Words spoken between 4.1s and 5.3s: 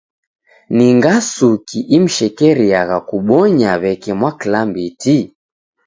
mwaklambiti?